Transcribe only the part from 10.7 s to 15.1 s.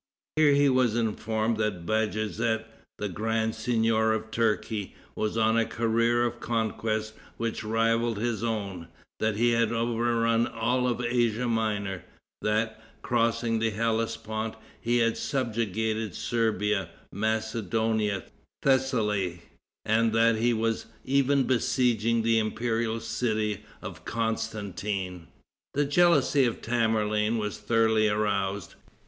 of Asia Minor; that, crossing the Hellespont, he